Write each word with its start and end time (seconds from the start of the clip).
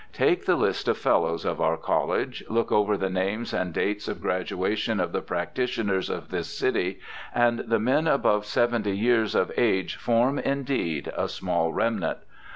Take 0.13 0.45
the 0.47 0.55
list 0.55 0.87
of 0.87 0.97
Fel 0.97 1.21
lows 1.21 1.45
of 1.45 1.61
our 1.61 1.77
College, 1.77 2.43
look 2.49 2.71
over 2.71 2.97
the 2.97 3.07
names 3.07 3.53
and 3.53 3.71
dates 3.71 4.07
of 4.07 4.19
graduation 4.19 4.99
of 4.99 5.11
the 5.11 5.21
practitioners 5.21 6.09
of 6.09 6.29
this 6.29 6.47
city, 6.51 6.99
and 7.35 7.59
the 7.59 7.77
men 7.77 8.07
above 8.07 8.47
seventy 8.47 8.97
years 8.97 9.35
of 9.35 9.51
age 9.57 9.97
form, 9.97 10.39
indeed, 10.39 11.11
a 11.15 11.29
small 11.29 11.71
remnant. 11.71 12.17